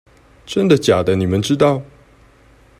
[0.47, 1.83] 真的假的你們知道